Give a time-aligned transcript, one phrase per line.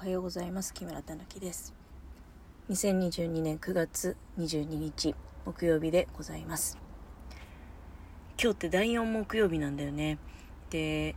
[0.00, 0.72] はようございます。
[0.72, 1.74] 木村たぬきです。
[2.70, 5.14] 2022年9月22日
[5.44, 6.78] 木曜日でございます。
[8.42, 10.16] 今日って第4木曜日なんだよね。
[10.70, 11.16] で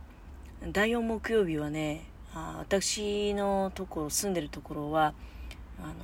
[0.70, 5.14] 第4木曜日はねあ私のところ住んでるところは
[5.82, 5.94] あの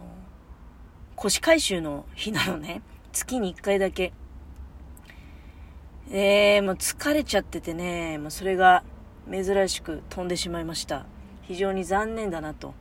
[1.17, 2.81] 腰回収の日なのね。
[3.13, 4.15] 月に1回だけ。
[6.11, 8.85] えー、もう疲れちゃっててね、まあ、それが
[9.31, 11.05] 珍しく飛んでしまいました。
[11.51, 12.75] 非常に残念だなと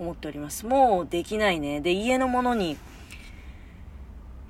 [0.00, 0.66] 思っております。
[0.66, 1.80] もうできないね。
[1.80, 2.76] で、家のものに、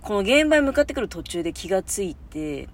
[0.00, 2.70] この現場に向かってくる途中で気がついて、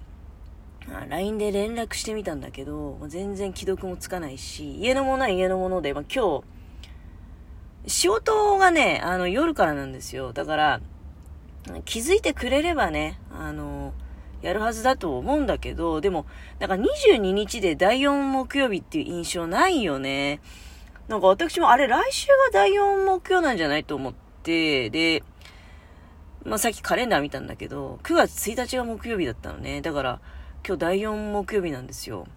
[1.09, 6.41] LINE で連絡してみたんだけど、全然既読もつかないし、家のものは家のもので、まあ、今
[7.85, 10.31] 日、仕事がね、あの、夜からなんですよ。
[10.31, 10.81] だから、
[11.83, 13.93] 気づいてくれればね、あの、
[14.41, 16.25] やるはずだと思うんだけど、でも、
[16.59, 20.39] なんか22日で第4木曜日っていう印象ないよね。
[21.07, 25.23] なんか私もあれ来週が第4目標なんじゃないと思って、で、
[26.45, 29.81] まあ、さっきカレンダー見たんだけど、9月1日が木曜日だったのね。
[29.81, 30.19] だから、
[30.65, 32.27] 今日第4木曜日なんですよ。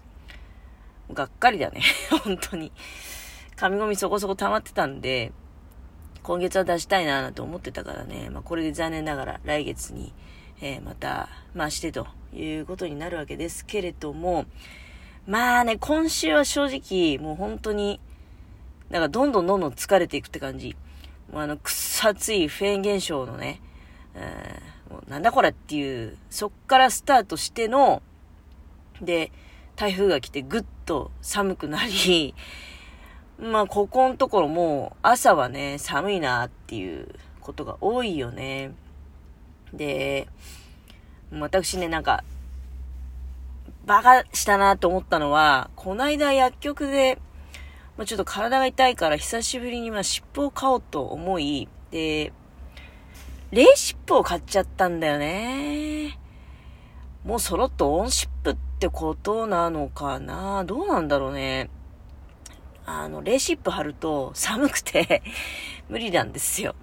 [1.12, 1.80] がっかりだね。
[2.24, 2.72] 本当に。
[3.56, 5.32] 紙ゴミそこそこ溜まってたんで、
[6.22, 8.30] 今月は出したいなぁなんて思ってたからね。
[8.30, 10.12] まあ、これで残念ながら来月に、
[10.60, 14.46] えー、また、まあ、してということになるわけですけれども、
[15.26, 18.00] まあね、今週は正直、もう本当に、
[18.90, 20.76] なんかどんどんどんどん疲れていくって感じ。
[21.32, 23.60] もうあの、くっさついフェーン現象のね、
[24.14, 28.02] うん、なんだこれっていう、そっからスタートしての、
[29.00, 29.32] で、
[29.74, 32.34] 台風が来てぐっと寒くなり、
[33.38, 38.72] まあ、ここのところも朝はね、寒いなっていうことが多いよね。
[39.74, 40.28] で、
[41.32, 42.24] 私ね、なんか、
[43.84, 47.18] バカしたなと思ったのは、こないだ薬局で、
[47.96, 52.32] まあ、ちょっと体が痛いから久しぶりにまあ湿布を買おうと思い、で、
[53.50, 56.18] 冷湿布を買っちゃったんだよね。
[57.24, 60.64] もうそろっと温湿布ってことなのかな？
[60.64, 61.70] どうなんだろうね。
[62.84, 65.22] あの、冷湿布貼ると寒くて
[65.88, 66.74] 無理なんですよ。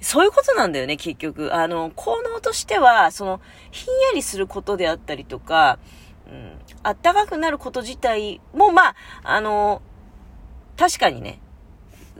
[0.00, 1.54] そういうことなんだよね、結局。
[1.54, 3.40] あの、効能としては、その、
[3.70, 5.78] ひんやりすることであったりとか、
[6.26, 9.82] うん、あったかくなること自体も、まあ、あの、
[10.82, 11.38] 確かにね、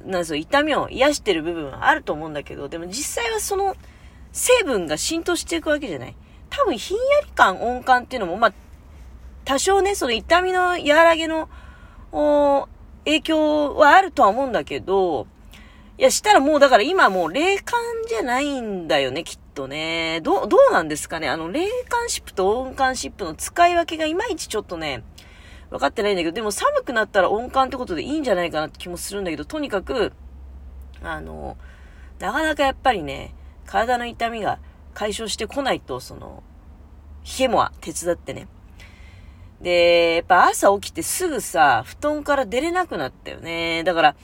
[0.07, 3.75] なんそう、痛みを癒してる部分はあると思うんだけど、でも実際はその
[4.31, 6.15] 成分が浸透していくわけじゃない。
[6.49, 8.55] 多分ひんやり感、温感っていうのも、まあ、
[9.45, 11.49] 多少ね、その痛みの和らげの、
[13.05, 15.27] 影響はあるとは思うんだけど、
[15.99, 20.21] いや、したらもうだから今もう冷感じゃないんだよね、きっとね。
[20.23, 25.03] どう、どうなんですかねあの、冷感湿布と温感湿布の使い分けがいまいちちょっとね、
[25.73, 30.13] 分かってないんだけど、でも寒くなったら温感ってことでいいんじゃないかなって気もするんだけど、とにかく、
[31.03, 31.57] あの、
[32.19, 33.35] なかなかやっぱりね、
[33.65, 34.59] 体の痛みが
[34.93, 36.43] 解消してこないと、その、
[37.39, 38.49] 冷えもは手伝ってね。
[39.63, 43.83] で、やっぱ朝起きてすぐさ、布団から出れなくなったよね。
[43.83, 44.17] だから、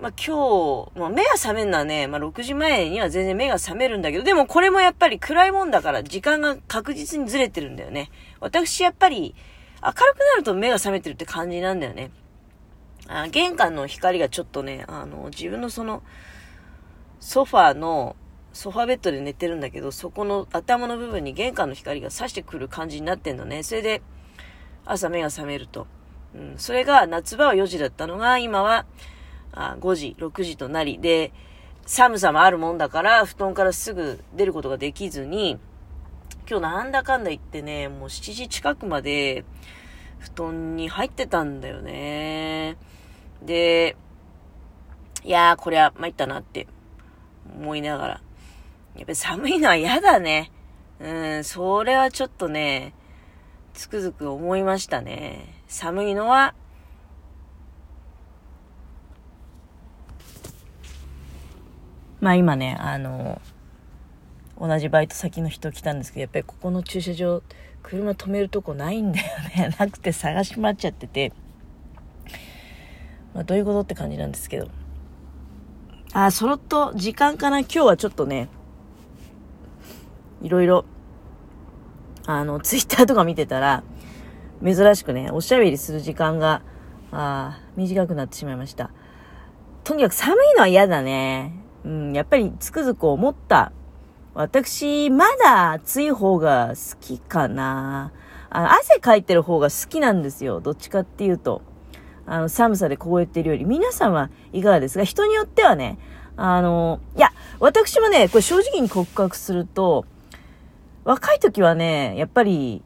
[0.00, 8.10] まあ、今日、まあ、目が覚めるのはね、まあ、6時前には全然目が覚めるんだけど、でもこれもやっぱり暗いもんだから時間が確実にずれてるんだよね。
[8.40, 9.36] 私やっぱり
[9.82, 12.10] 明るくなると目が覚めてるって感じなんだよね。
[13.08, 16.02] あ玄関の光がちょっとね、あの、自分のその、
[17.20, 18.16] ソファーの、
[18.52, 23.62] ソファーベッドで寝てるんだけど、そこの頭の部分に玄関の光が差してくる感じになってんのね。
[23.62, 24.02] それで、
[24.84, 25.86] 朝目が覚めると。
[26.34, 28.86] うん、それが夏場は4時だったのが、今は
[29.52, 31.32] あ5時、6時となり、で、
[31.86, 35.58] 寒さもあるもんだから、布団からすぐ出ることができずに、
[36.52, 39.46] 今日なんだかんだ言ってね、もう7時近くまで
[40.18, 42.76] 布団に入ってたんだよね。
[43.40, 43.96] で、
[45.24, 46.66] いやー、こりゃ参ったなって
[47.58, 48.08] 思いながら。
[48.08, 48.20] やっ
[48.98, 50.52] ぱり寒いのは嫌だね。
[51.00, 52.92] うん、それはちょっとね、
[53.72, 55.54] つくづく思いましたね。
[55.68, 56.54] 寒いのは
[62.20, 63.40] まあ今ね、あの、
[64.58, 67.42] 同じバイト先の人来たんですけど、やっぱりここの駐車場、
[67.82, 69.26] 車止めるとこないんだよ
[69.56, 69.74] ね。
[69.78, 71.32] なくて探し回っちゃってて、
[73.34, 74.68] まあどういうことって感じなんですけど。
[76.12, 78.48] あ、そろっと時間かな今日はちょっとね、
[80.42, 80.84] いろいろ、
[82.26, 83.82] あの、ツイッターとか見てたら、
[84.62, 86.62] 珍しくね、おしゃべりする時間が、
[87.10, 88.90] あ短くなってしまいました。
[89.84, 91.52] とにかく寒いのは嫌だね。
[91.84, 93.72] うん、やっぱりつくづく思った。
[94.34, 98.12] 私、まだ暑い方が好きかな。
[98.50, 100.60] あ汗かいてる方が好きなんですよ。
[100.60, 101.62] どっちかっていうと。
[102.26, 105.04] あの、寒さで凍えてるより、皆さんはいかがですか？
[105.04, 105.98] 人によってはね、
[106.36, 107.30] あの、いや、
[107.60, 110.06] 私もね、これ正直に告白すると、
[111.04, 112.82] 若い時はね、やっぱり、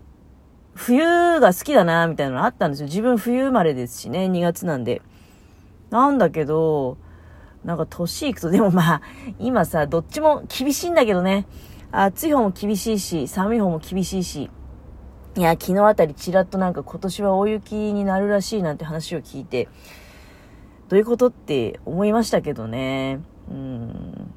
[0.74, 1.04] 冬
[1.40, 2.86] が好きだな、みたいなのあったんですよ。
[2.86, 5.02] 自分冬生まれですしね、2月なんで。
[5.90, 6.96] なんだけど、
[7.66, 9.02] なんか年いくと、でもまあ、
[9.40, 11.46] 今さ、どっちも厳しいんだけどね。
[11.90, 14.50] 暑い方も厳しいし、寒い方も厳しいし。
[15.36, 19.68] いや、昨日あたりちらっとなんか今年は大雪になるらしいなんて話を聞いて、
[20.88, 23.18] どういうことって思いましたけどね。
[23.50, 24.30] うん。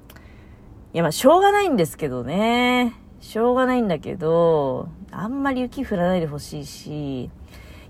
[0.93, 2.95] いや、まあ、しょうがないんですけどね。
[3.19, 7.29] しょうがないんだけど、あんまり雪降らないでほしいし、い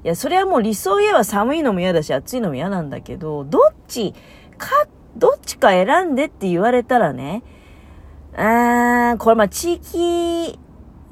[0.04, 4.14] や、それはもう理想言えば寒いのも嫌だし、暑いのも嫌なんだけど、どっち
[4.58, 7.44] か、どっちか選んでって言われたらね、
[8.36, 10.60] あーん、これまあ地域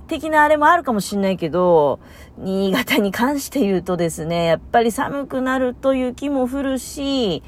[0.07, 1.99] 的なあれもあるかもしんないけど、
[2.38, 7.44] 新潟に関して言うとですね、やっぱり寒くなると雪も降るし、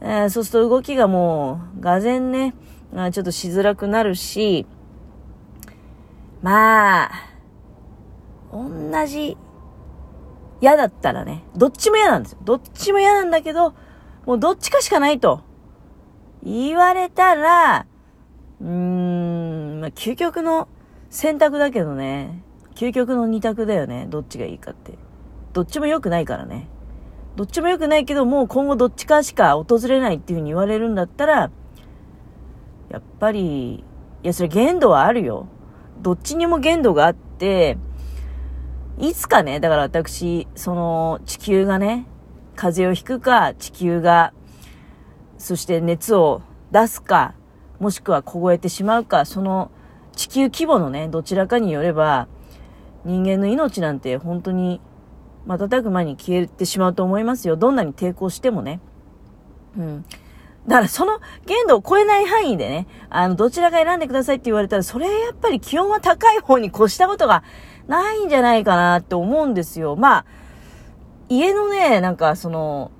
[0.00, 2.54] えー、そうすると動きがもう、がぜんね、
[3.12, 4.66] ちょっとしづらくなるし、
[6.42, 7.10] まあ、
[8.52, 9.36] 同じ、
[10.60, 12.38] 嫌だったらね、どっちも嫌なんですよ。
[12.42, 13.74] どっちも嫌なんだけど、
[14.26, 15.42] もうどっちかしかないと、
[16.42, 17.86] 言われたら、
[18.60, 20.68] うーん、まあ、究極の
[21.10, 22.42] 選択だけどね、
[22.74, 24.94] 究極の二択だよね、どっちがいいかって。
[25.52, 26.68] どっちも良くないからね。
[27.36, 31.50] どっちも良くないけど、もう今後どっちかしか訪れないっていう風に言われるんだったら、
[32.90, 35.46] やっぱり、いや、それ限度はあるよ。
[36.00, 37.78] どっちにも限度があって、
[38.98, 42.06] いつかね、だから私、その地球がね、
[42.56, 44.32] 風邪をひくか、地球が、
[45.38, 47.34] そして熱を出すか、
[47.80, 49.70] もしくは凍えてしまうか、その
[50.14, 52.28] 地球規模のね、どちらかによれば、
[53.04, 54.80] 人間の命なんて本当に
[55.46, 57.56] 瞬く間に消えてしまうと思いますよ。
[57.56, 58.80] どんなに抵抗してもね。
[59.76, 60.04] うん。
[60.66, 67.42] だからその限度を超えない範囲でね、あの、どちらか選んでくださいって言われたら、それやっぱり気温は高い方に越したことが
[67.86, 69.96] ないんじゃないかなって思うんですよ。
[69.96, 70.24] まあ、
[71.30, 72.90] 家のね、なんかその、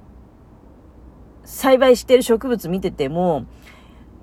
[1.49, 3.47] 栽培してる植物見てても、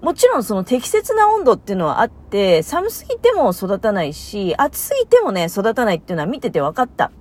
[0.01, 7.11] もちろんその適切な温度っていうのはあって、寒すぎても育たないし、暑すぎてもね、育たないっていうのは見てて分かった。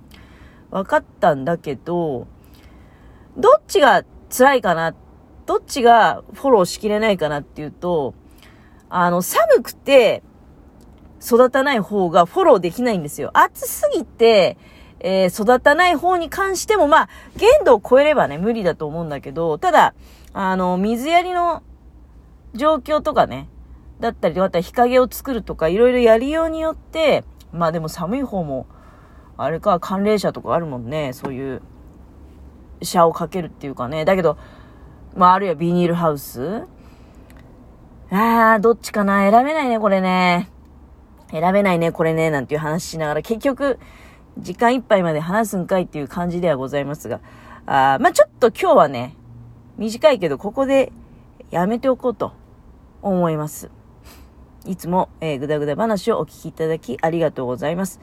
[0.69, 2.27] 分かったんだけど、
[3.35, 4.93] どっちが辛いかな
[5.47, 8.13] どっちがフォローしきれないかなっていうと、
[8.89, 10.21] あの、寒くて
[11.19, 13.31] 育たない方がフォローできないんですよ。
[13.33, 14.57] 暑すぎて、
[14.99, 19.93] えー、育たない方に関しても、まあ、限度を超えればね、無理だと思うんだけど、ただ、
[20.33, 21.63] あの、水やりの
[22.53, 23.49] 状況とかね、
[23.99, 28.65] だったり、また日陰を作るとか、いろいろやりようによって、まあでも寒い方も、
[29.37, 31.61] あれか、寒冷車とかあるもんね、そういう、
[32.81, 34.05] 車をかけるっていうかね。
[34.05, 34.37] だけど、
[35.15, 36.63] まあ、あるいはビニールハウス
[38.11, 39.29] ああ、どっちかな？
[39.29, 40.49] 選べないね、これね。
[41.31, 43.79] 選べないね、これね、なんていう話しながら、結局、
[44.37, 47.21] 時間いっぱいまで話すんかいっていう感じではございますが、
[47.65, 49.15] あまあ、ちょっと今日はね、
[49.77, 50.91] 短いけど、ここで
[51.51, 52.33] やめておこうと
[53.01, 53.69] 思います。
[54.65, 57.99] いつも、えー、ぐだぐだ話をお聞きいただきありがとうございます。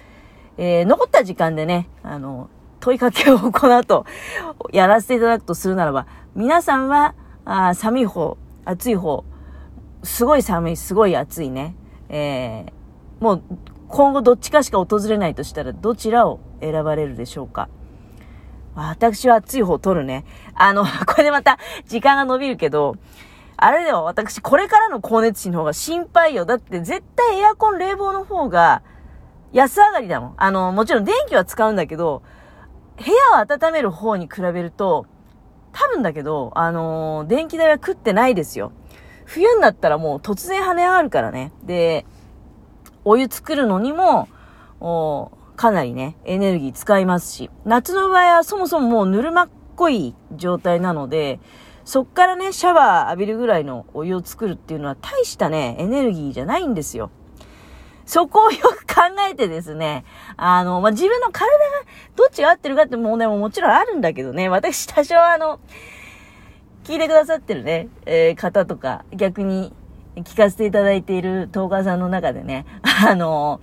[0.58, 2.48] えー、残った時間でね、あの、
[2.80, 4.06] 問いかけをこの後、
[4.72, 7.14] やらせていただくとするならば、皆さんは、
[7.44, 9.24] あ寒い方、暑い方、
[10.02, 11.74] すごい寒い、すごい暑いね。
[12.08, 13.42] えー、もう、
[13.92, 17.68] 今後どっちかしか訪れないとしたら、どちらを選ばれるでしょうか？
[18.74, 20.24] 私は暑い方を取るね。
[20.54, 22.96] あの、 これでまた時間が伸びるけど、
[23.58, 26.46] あれでは私、これからの光熱費の方が心配よ。
[26.46, 28.80] だって絶対エアコン、冷房の方が
[29.52, 30.34] 安上がりだもん。
[30.38, 32.22] あの、もちろん電気は使うんだけど、
[32.96, 35.04] 部屋を温める方に比べると、
[35.72, 38.72] 多分だけど、あのー、電気代は食ってないですよ。
[39.26, 41.52] 冬になったらもう突然跳ね上がるからね。
[41.62, 42.06] で、
[43.04, 44.28] お湯作るのにも、
[45.56, 51.40] かなりね、エネルギー使いますし、夏の場合はそもそももうぬるまっこい状態なので、
[51.84, 57.10] そっからね、シャワー浴びるぐらいのお湯を作るっていうのは大したね、エネルギーじゃないんですよ。
[58.06, 60.04] そこをよく考えてですね、
[60.36, 61.54] あの、まあ、自分の体が
[62.16, 65.60] どっちが合ってるかって問題ももちろんあるんだけどね、私多少あの、
[66.84, 69.72] 聞いてくださってるね、えー、方とか、逆に
[70.16, 72.66] 聞かせていただいているトーカーさんの中でね、
[73.06, 73.60] あの、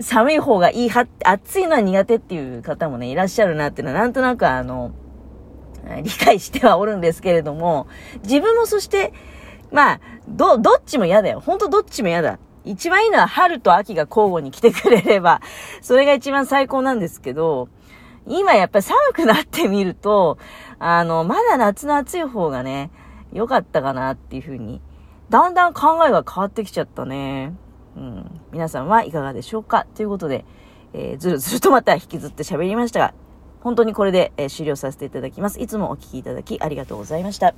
[0.00, 4.92] 寒い方がいい派って、暑いのは苦手っていう方もね、いらっしゃるなっていうのは、なんとなくあの、
[6.02, 7.86] 理解してはおるんですけれども、
[8.22, 9.12] 自分もそして、
[9.70, 11.40] まあ、ど、どっちも嫌だよ。
[11.40, 12.38] ほんとどっちも嫌だ。
[12.64, 15.40] 一番いいのは春と秋が交互に来てくれれば、
[15.80, 17.68] それが一番最高なんですけど、
[18.26, 20.38] 今やっぱり寒くなってみると、
[20.78, 22.90] あの、まだ夏の暑い方がね、
[23.32, 24.80] 良かったかなっていう風に、
[25.32, 27.54] だんだん考えが変わってきちゃったね。
[27.96, 28.40] うん。
[28.52, 29.86] 皆さんはいかがでしょうか？
[29.94, 30.44] ということで、
[30.92, 33.14] えー、ずるずるとまた引きずって喋りましたが、
[33.62, 35.58] 本当にこれで、えー、終了させていただきます。
[35.58, 37.54] いつもお聴きいただきありがとうございました。